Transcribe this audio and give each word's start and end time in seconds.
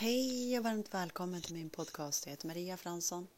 Hej 0.00 0.58
och 0.58 0.64
varmt 0.64 0.94
välkommen 0.94 1.42
till 1.42 1.54
min 1.54 1.70
podcast. 1.70 2.26
Jag 2.26 2.30
heter 2.30 2.46
Maria 2.46 2.76
Fransson. 2.76 3.28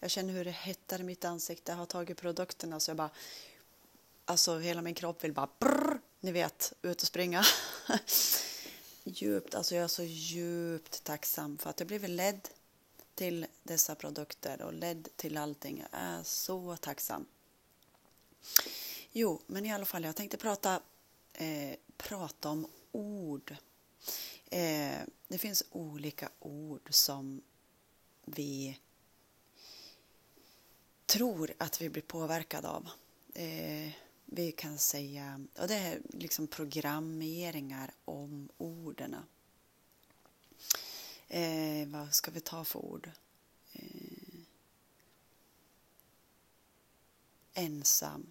Jag 0.00 0.10
känner 0.10 0.32
hur 0.32 0.44
det 0.44 0.50
hettar 0.50 1.00
i 1.00 1.02
mitt 1.02 1.24
ansikte. 1.24 1.72
Jag 1.72 1.76
har 1.76 1.86
tagit 1.86 2.18
produkterna 2.18 2.80
så 2.80 2.90
jag 2.90 2.96
bara... 2.96 3.10
Alltså 4.24 4.58
hela 4.58 4.82
min 4.82 4.94
kropp 4.94 5.24
vill 5.24 5.32
bara 5.32 5.48
brrr, 5.58 6.00
Ni 6.20 6.32
vet, 6.32 6.72
ut 6.82 7.02
och 7.02 7.08
springa. 7.08 7.44
djupt, 9.04 9.54
alltså 9.54 9.74
jag 9.74 9.84
är 9.84 9.88
så 9.88 10.02
djupt 10.02 11.04
tacksam 11.04 11.58
för 11.58 11.70
att 11.70 11.80
jag 11.80 11.86
blivit 11.86 12.10
ledd 12.10 12.48
till 13.14 13.46
dessa 13.62 13.94
produkter 13.94 14.62
och 14.62 14.72
ledd 14.72 15.08
till 15.16 15.36
allting. 15.36 15.78
Jag 15.78 16.00
är 16.00 16.22
så 16.22 16.76
tacksam. 16.76 17.26
Jo, 19.12 19.40
men 19.46 19.66
i 19.66 19.72
alla 19.72 19.84
fall, 19.84 20.04
jag 20.04 20.16
tänkte 20.16 20.36
prata, 20.36 20.80
eh, 21.32 21.76
prata 21.96 22.48
om 22.48 22.66
ord. 22.92 23.56
Eh, 24.50 25.00
det 25.28 25.38
finns 25.38 25.64
olika 25.70 26.30
ord 26.38 26.88
som 26.90 27.42
vi 28.24 28.78
tror 31.06 31.54
att 31.58 31.80
vi 31.80 31.88
blir 31.88 32.02
påverkade 32.02 32.68
av. 32.68 32.88
Eh, 33.34 33.92
vi 34.24 34.52
kan 34.52 34.78
säga, 34.78 35.40
och 35.58 35.68
det 35.68 35.74
är 35.74 36.00
liksom 36.08 36.46
programmeringar 36.46 37.90
om 38.04 38.48
orden. 38.56 39.16
Eh, 41.28 41.88
vad 41.88 42.14
ska 42.14 42.30
vi 42.30 42.40
ta 42.40 42.64
för 42.64 42.78
ord? 42.78 43.10
Eh, 43.72 44.38
ensam. 47.54 48.30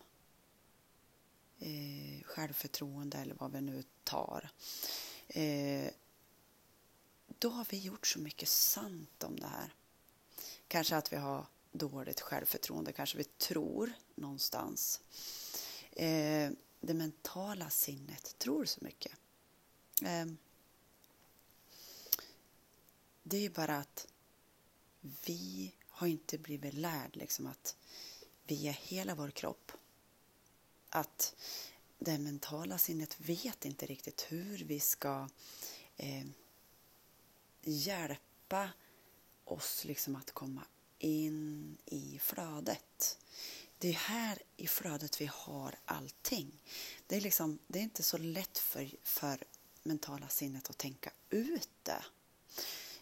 Eh, 1.59 2.23
självförtroende 2.23 3.17
eller 3.17 3.35
vad 3.35 3.51
vi 3.51 3.61
nu 3.61 3.83
tar. 4.03 4.49
Eh, 5.27 5.89
då 7.39 7.49
har 7.49 7.67
vi 7.69 7.77
gjort 7.77 8.07
så 8.07 8.19
mycket 8.19 8.49
sant 8.49 9.23
om 9.23 9.39
det 9.39 9.47
här. 9.47 9.73
Kanske 10.67 10.95
att 10.95 11.13
vi 11.13 11.17
har 11.17 11.45
dåligt 11.71 12.21
självförtroende, 12.21 12.91
kanske 12.93 13.17
vi 13.17 13.23
tror 13.23 13.93
någonstans. 14.15 15.01
Eh, 15.91 16.51
det 16.79 16.93
mentala 16.93 17.69
sinnet 17.69 18.35
tror 18.37 18.65
så 18.65 18.83
mycket. 18.83 19.11
Eh, 20.03 20.25
det 23.23 23.37
är 23.37 23.41
ju 23.41 23.49
bara 23.49 23.77
att 23.77 24.07
vi 25.25 25.73
har 25.89 26.07
inte 26.07 26.37
blivit 26.37 26.73
lärd 26.73 27.15
liksom 27.15 27.47
att 27.47 27.75
via 28.47 28.71
hela 28.71 29.15
vår 29.15 29.31
kropp 29.31 29.71
att 30.89 31.35
det 31.99 32.17
mentala 32.17 32.77
sinnet 32.77 33.19
vet 33.19 33.65
inte 33.65 33.85
riktigt 33.85 34.25
hur 34.29 34.57
vi 34.57 34.79
ska 34.79 35.29
eh, 35.97 36.25
hjälpa 37.71 38.69
oss 39.45 39.85
liksom 39.85 40.15
att 40.15 40.31
komma 40.31 40.63
in 40.99 41.77
i 41.85 42.19
flödet. 42.21 43.17
Det 43.77 43.89
är 43.89 43.93
här 43.93 44.39
i 44.57 44.67
flödet 44.67 45.21
vi 45.21 45.25
har 45.25 45.75
allting. 45.85 46.63
Det 47.07 47.15
är, 47.15 47.21
liksom, 47.21 47.59
det 47.67 47.79
är 47.79 47.83
inte 47.83 48.03
så 48.03 48.17
lätt 48.17 48.57
för, 48.57 48.89
för 49.03 49.43
mentala 49.83 50.27
sinnet 50.27 50.69
att 50.69 50.77
tänka 50.77 51.11
ut 51.29 51.69
det. 51.83 52.05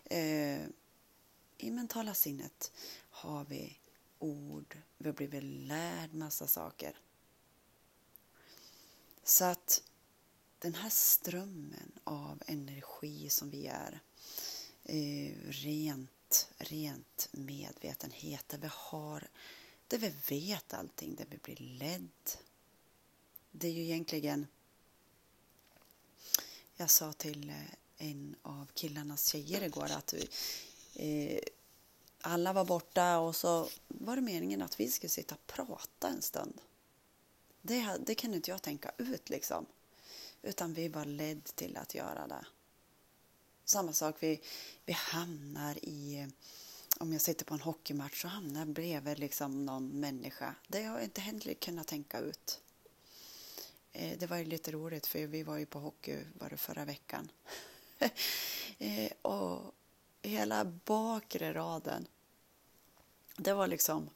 Eh, 0.06 0.68
I 1.58 1.72
mentala 1.72 2.14
sinnet 2.14 2.72
har 3.10 3.46
vi 3.46 3.78
ord, 4.20 4.78
vi 4.98 5.10
har 5.10 5.14
blivit 5.14 5.44
lärd 5.44 6.14
massa 6.14 6.48
saker. 6.48 7.00
Så 9.24 9.46
att 9.46 9.84
den 10.60 10.76
här 10.76 10.90
strömmen 10.90 11.92
av 12.04 12.44
energi 12.46 13.30
som 13.30 13.50
vi 13.50 13.68
är, 13.68 13.92
eh, 13.92 14.00
Eh, 14.88 15.34
rent, 15.44 16.50
rent 16.58 17.28
medvetenhet, 17.32 18.50
där 18.50 18.58
vi 18.58 18.70
har, 18.72 19.28
där 19.88 19.98
vi 19.98 20.14
vet 20.30 20.74
allting, 20.74 21.16
där 21.16 21.26
vi 21.30 21.38
blir 21.38 21.56
ledd. 21.56 22.32
Det 23.52 23.68
är 23.68 23.72
ju 23.72 23.84
egentligen, 23.84 24.48
jag 26.76 26.90
sa 26.90 27.14
till 27.14 27.50
eh, 27.50 27.56
en 27.98 28.36
av 28.42 28.68
killarnas 28.74 29.28
tjejer 29.28 29.64
igår 29.64 29.92
att 29.92 30.14
vi, 30.14 30.30
eh, 30.96 31.44
alla 32.22 32.54
var 32.54 32.66
borta 32.66 33.20
och 33.20 33.36
så 33.36 33.70
var 33.88 34.16
det 34.16 34.22
meningen 34.22 34.62
att 34.62 34.80
vi 34.80 34.92
skulle 34.92 35.10
sitta 35.10 35.36
och 35.36 35.48
prata 35.48 36.08
en 36.08 36.22
stund. 36.22 36.62
Det, 37.62 37.98
det 38.06 38.16
kan 38.16 38.34
inte 38.34 38.52
jag 38.52 38.62
tänka 38.62 38.92
ut 38.98 39.30
liksom. 39.30 39.66
Utan 40.42 40.74
vi 40.74 40.88
var 40.88 41.06
ledd 41.06 41.44
till 41.44 41.78
att 41.78 41.96
göra 41.96 42.28
det. 42.28 42.46
Samma 43.66 43.94
sak, 43.94 44.16
vi, 44.20 44.42
vi 44.86 44.94
hamnar 44.94 45.78
i... 45.82 46.28
Om 47.00 47.14
jag 47.14 47.22
sitter 47.22 47.46
på 47.46 47.54
en 47.54 47.62
hockeymatch 47.62 48.22
så 48.22 48.28
hamnar 48.28 48.60
jag 48.60 48.68
bredvid 48.68 49.20
liksom 49.20 49.66
någon 49.66 49.88
människa. 49.88 50.56
Det 50.68 50.84
har 50.84 50.96
jag 50.96 51.04
inte 51.04 51.22
heller 51.22 51.54
kunnat 51.54 51.88
tänka 51.88 52.20
ut. 52.20 52.62
Eh, 53.92 54.18
det 54.18 54.28
var 54.28 54.38
ju 54.38 54.46
lite 54.46 54.72
roligt 54.72 55.08
för 55.08 55.28
vi 55.28 55.44
var 55.44 55.58
ju 55.58 55.66
på 55.66 55.80
hockey 55.80 56.18
var 56.34 56.50
det 56.50 56.58
förra 56.58 56.86
veckan. 56.86 57.32
Eh, 58.78 59.12
och 59.22 59.74
hela 60.22 60.66
bakre 60.66 61.54
raden, 61.54 62.08
det 63.38 63.54
var 63.54 63.68
liksom 63.68 64.10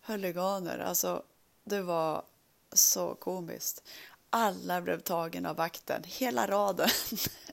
huliganer. 0.00 0.78
Alltså, 0.78 1.22
det 1.64 1.82
var 1.82 2.24
så 2.72 3.14
komiskt. 3.14 3.82
Alla 4.30 4.80
blev 4.80 5.00
tagen 5.00 5.46
av 5.46 5.56
vakten, 5.56 6.02
hela 6.06 6.46
raden. 6.46 6.88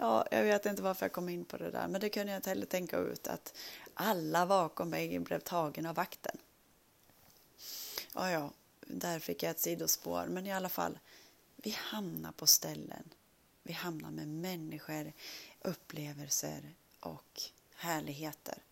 ja, 0.00 0.26
jag 0.30 0.42
vet 0.42 0.66
inte 0.66 0.82
varför 0.82 1.06
jag 1.06 1.12
kom 1.12 1.28
in 1.28 1.44
på 1.44 1.56
det 1.56 1.70
där, 1.70 1.88
men 1.88 2.00
det 2.00 2.08
kunde 2.08 2.32
jag 2.32 2.38
inte 2.38 2.50
heller 2.50 2.66
tänka 2.66 2.98
ut 2.98 3.26
att 3.26 3.54
alla 3.94 4.46
bakom 4.46 4.90
mig 4.90 5.18
blev 5.18 5.40
tagen 5.40 5.86
av 5.86 5.94
vakten. 5.94 6.38
Ja, 8.14 8.30
ja, 8.30 8.50
där 8.80 9.18
fick 9.18 9.42
jag 9.42 9.50
ett 9.50 9.60
sidospår, 9.60 10.26
men 10.26 10.46
i 10.46 10.52
alla 10.52 10.68
fall, 10.68 10.98
vi 11.56 11.70
hamnar 11.70 12.32
på 12.32 12.46
ställen. 12.46 13.14
Vi 13.62 13.72
hamnar 13.72 14.10
med 14.10 14.28
människor, 14.28 15.12
upplevelser 15.60 16.74
och 17.00 17.42
härligheter. 17.74 18.62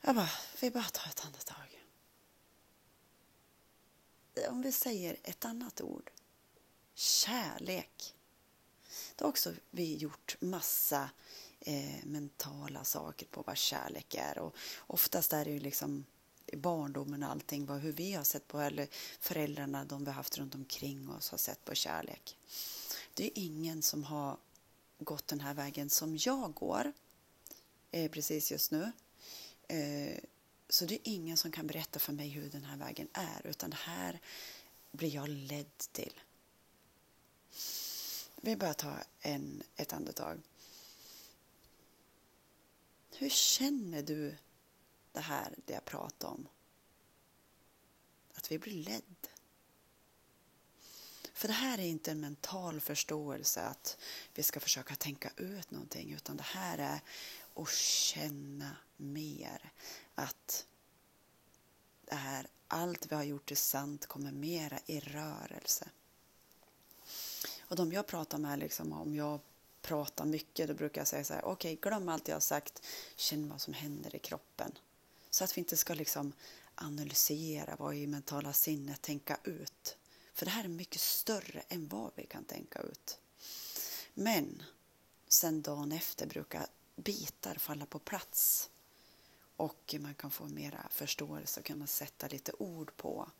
Jag 0.00 0.14
bara, 0.14 0.30
vi 0.60 0.70
bara 0.70 0.84
tar 0.84 1.08
ett 1.08 1.24
andetag 1.24 1.78
om 4.46 4.62
vi 4.62 4.72
säger 4.72 5.16
ett 5.22 5.44
annat 5.44 5.80
ord, 5.80 6.10
kärlek. 6.94 8.14
Då 9.16 9.24
har 9.24 9.28
också 9.28 9.54
vi 9.70 9.96
gjort 9.96 10.36
massa 10.40 11.10
eh, 11.60 12.04
mentala 12.04 12.84
saker 12.84 13.26
på 13.26 13.42
vad 13.46 13.56
kärlek 13.56 14.14
är 14.14 14.38
och 14.38 14.56
oftast 14.86 15.32
är 15.32 15.44
det 15.44 15.50
ju 15.50 15.60
liksom 15.60 16.04
i 16.46 16.56
barndomen 16.56 17.22
och 17.22 17.30
allting, 17.30 17.66
vad, 17.66 17.80
hur 17.80 17.92
vi 17.92 18.12
har 18.12 18.24
sett 18.24 18.48
på, 18.48 18.60
eller 18.60 18.88
föräldrarna, 19.20 19.84
de 19.84 20.04
vi 20.04 20.10
har 20.10 20.14
haft 20.14 20.38
runt 20.38 20.54
omkring 20.54 21.10
oss 21.10 21.30
har 21.30 21.38
sett 21.38 21.64
på 21.64 21.74
kärlek. 21.74 22.36
Det 23.14 23.24
är 23.24 23.30
ingen 23.34 23.82
som 23.82 24.04
har 24.04 24.36
gått 24.98 25.26
den 25.26 25.40
här 25.40 25.54
vägen 25.54 25.90
som 25.90 26.16
jag 26.20 26.54
går 26.54 26.92
eh, 27.90 28.10
precis 28.10 28.52
just 28.52 28.70
nu. 28.70 28.92
Eh, 29.68 30.18
så 30.68 30.84
det 30.84 30.94
är 30.94 31.00
ingen 31.02 31.36
som 31.36 31.52
kan 31.52 31.66
berätta 31.66 31.98
för 31.98 32.12
mig 32.12 32.28
hur 32.28 32.50
den 32.50 32.64
här 32.64 32.76
vägen 32.76 33.08
är 33.12 33.46
utan 33.46 33.70
det 33.70 33.76
här 33.76 34.20
blir 34.92 35.14
jag 35.14 35.28
ledd 35.28 35.78
till. 35.92 36.20
Vi 38.40 38.56
börjar 38.56 38.74
ta 38.74 38.98
en, 39.20 39.62
ett 39.76 39.92
andetag. 39.92 40.40
Hur 43.10 43.28
känner 43.28 44.02
du 44.02 44.36
det 45.12 45.20
här, 45.20 45.54
det 45.66 45.72
jag 45.72 45.84
pratar 45.84 46.28
om? 46.28 46.48
Att 48.34 48.52
vi 48.52 48.58
blir 48.58 48.84
ledd. 48.84 49.28
För 51.32 51.48
det 51.48 51.54
här 51.54 51.78
är 51.78 51.82
inte 51.82 52.10
en 52.10 52.20
mental 52.20 52.80
förståelse 52.80 53.62
att 53.62 53.98
vi 54.34 54.42
ska 54.42 54.60
försöka 54.60 54.94
tänka 54.94 55.30
ut 55.36 55.70
någonting 55.70 56.12
utan 56.12 56.36
det 56.36 56.42
här 56.42 56.78
är 56.78 57.00
att 57.54 57.72
känna 57.72 58.76
mer. 58.96 59.72
Att 60.14 60.66
det 62.04 62.14
här, 62.14 62.46
allt 62.68 63.12
vi 63.12 63.14
har 63.16 63.22
gjort 63.22 63.50
är 63.50 63.54
sant 63.54 64.06
kommer 64.06 64.32
mera 64.32 64.78
i 64.86 65.00
rörelse. 65.00 65.88
Och 67.68 67.76
de 67.76 67.92
jag 67.92 68.06
pratar 68.06 68.38
med, 68.38 68.58
liksom, 68.58 68.92
om 68.92 69.14
jag 69.14 69.40
pratar 69.82 70.24
mycket, 70.24 70.68
då 70.68 70.74
brukar 70.74 71.00
jag 71.00 71.08
säga 71.08 71.24
så 71.24 71.34
här, 71.34 71.44
okej, 71.44 71.74
okay, 71.74 71.90
glöm 71.90 72.08
allt 72.08 72.28
jag 72.28 72.34
har 72.34 72.40
sagt, 72.40 72.82
känn 73.16 73.48
vad 73.48 73.60
som 73.60 73.74
händer 73.74 74.16
i 74.16 74.18
kroppen. 74.18 74.78
Så 75.30 75.44
att 75.44 75.56
vi 75.56 75.60
inte 75.60 75.76
ska 75.76 75.94
liksom 75.94 76.32
analysera 76.74 77.76
vad 77.78 77.94
i 77.94 78.06
mentala 78.06 78.52
sinnet 78.52 79.02
tänka 79.02 79.38
ut. 79.44 79.96
För 80.34 80.44
det 80.44 80.50
här 80.50 80.64
är 80.64 80.68
mycket 80.68 81.00
större 81.00 81.62
än 81.68 81.88
vad 81.88 82.10
vi 82.14 82.26
kan 82.26 82.44
tänka 82.44 82.78
ut. 82.78 83.18
Men 84.14 84.62
sen 85.28 85.62
dagen 85.62 85.92
efter 85.92 86.26
brukar 86.26 86.66
bitar 86.96 87.54
falla 87.54 87.86
på 87.86 87.98
plats 87.98 88.70
och 89.56 89.94
man 90.00 90.14
kan 90.14 90.30
få 90.30 90.44
mera 90.44 90.88
förståelse 90.90 91.60
och 91.60 91.66
kunna 91.66 91.86
sätta 91.86 92.28
lite 92.28 92.52
ord 92.58 92.96
på 92.96 93.30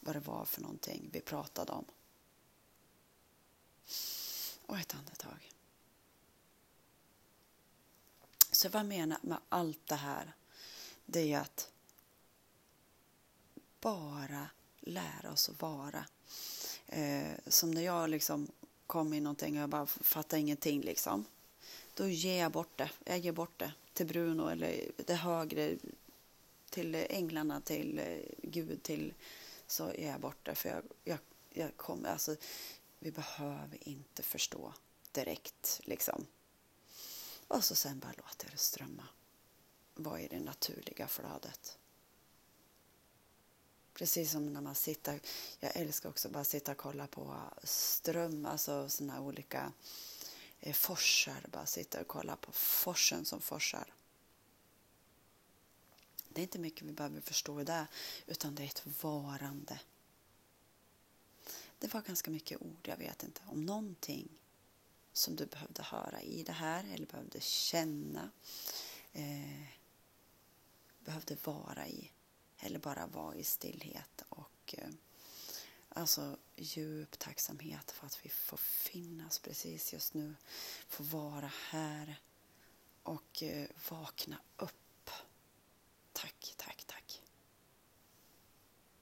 vad 0.00 0.16
det 0.16 0.20
var 0.20 0.44
för 0.44 0.60
någonting 0.60 1.08
vi 1.12 1.20
pratade 1.20 1.72
om. 1.72 1.84
Och 4.66 4.78
ett 4.78 4.94
andetag. 4.94 5.52
Så 8.50 8.68
vad 8.68 8.80
jag 8.80 8.86
menar 8.86 9.18
med 9.22 9.38
allt 9.48 9.86
det 9.86 9.94
här, 9.94 10.32
det 11.06 11.32
är 11.32 11.40
att 11.40 11.70
bara 13.80 14.46
lära 14.80 15.32
oss 15.32 15.48
att 15.48 15.62
vara. 15.62 16.04
Eh, 16.86 17.32
som 17.46 17.70
när 17.70 17.82
jag 17.82 18.10
liksom 18.10 18.48
kom 18.86 19.14
i 19.14 19.20
någonting 19.20 19.56
och 19.56 19.62
jag 19.62 19.68
bara 19.68 19.86
fattar 19.86 20.38
ingenting 20.38 20.80
liksom. 20.80 21.24
Då 21.94 22.08
ger 22.08 22.40
jag 22.40 22.52
bort 22.52 22.78
det. 22.78 22.90
Jag 23.04 23.18
ger 23.18 23.32
bort 23.32 23.58
det 23.58 23.72
till 23.92 24.06
Bruno 24.06 24.48
eller 24.48 24.90
det 25.06 25.14
högre, 25.14 25.76
till 26.70 26.94
änglarna, 26.94 27.60
till 27.60 27.98
eh, 27.98 28.18
Gud, 28.42 28.82
till 28.82 29.14
så 29.66 29.92
ger 29.98 30.10
jag 30.10 30.20
bort 30.20 30.38
det. 30.42 30.54
För 30.54 30.68
jag, 30.68 30.82
jag, 31.04 31.18
jag 31.50 31.76
kommer, 31.76 32.08
alltså, 32.08 32.36
vi 33.02 33.10
behöver 33.10 33.88
inte 33.88 34.22
förstå 34.22 34.74
direkt 35.12 35.80
liksom. 35.84 36.26
Och 37.48 37.64
så 37.64 37.74
sen 37.74 37.98
bara 37.98 38.12
låter 38.12 38.50
det 38.50 38.56
strömma. 38.58 39.08
Vad 39.94 40.20
är 40.20 40.28
det 40.28 40.40
naturliga 40.40 41.08
flödet? 41.08 41.78
Precis 43.94 44.32
som 44.32 44.52
när 44.52 44.60
man 44.60 44.74
sitter, 44.74 45.20
jag 45.60 45.76
älskar 45.76 46.08
också 46.08 46.28
bara 46.28 46.44
sitta 46.44 46.72
och 46.72 46.78
kolla 46.78 47.06
på 47.06 47.36
ström, 47.64 48.46
alltså 48.46 48.88
sådana 48.88 49.20
olika 49.20 49.72
eh, 50.60 50.72
forsar, 50.72 51.46
bara 51.48 51.66
sitta 51.66 52.00
och 52.00 52.08
kolla 52.08 52.36
på 52.36 52.52
forsen 52.52 53.24
som 53.24 53.40
forsar. 53.40 53.94
Det 56.28 56.40
är 56.40 56.42
inte 56.42 56.58
mycket 56.58 56.82
vi 56.82 56.92
behöver 56.92 57.20
förstå 57.20 57.60
i 57.60 57.64
det, 57.64 57.86
utan 58.26 58.54
det 58.54 58.62
är 58.62 58.66
ett 58.66 59.02
varande. 59.02 59.80
Det 61.82 61.94
var 61.94 62.02
ganska 62.02 62.30
mycket 62.30 62.62
ord, 62.62 62.88
jag 62.88 62.96
vet 62.96 63.22
inte, 63.22 63.40
om 63.46 63.66
någonting 63.66 64.28
som 65.12 65.36
du 65.36 65.46
behövde 65.46 65.82
höra 65.82 66.22
i 66.22 66.42
det 66.42 66.52
här 66.52 66.84
eller 66.94 67.06
behövde 67.06 67.40
känna, 67.40 68.30
eh, 69.12 69.66
behövde 71.04 71.36
vara 71.44 71.88
i 71.88 72.10
eller 72.58 72.78
bara 72.78 73.06
vara 73.06 73.36
i 73.36 73.44
stillhet 73.44 74.24
och 74.28 74.74
eh, 74.78 74.88
alltså 75.88 76.36
djup 76.56 77.18
tacksamhet 77.18 77.90
för 77.90 78.06
att 78.06 78.24
vi 78.24 78.28
får 78.28 78.56
finnas 78.56 79.38
precis 79.38 79.92
just 79.92 80.14
nu, 80.14 80.34
få 80.88 81.02
vara 81.02 81.52
här 81.70 82.20
och 83.02 83.42
eh, 83.42 83.68
vakna 83.88 84.40
upp 84.56 85.10
Tack! 86.12 86.54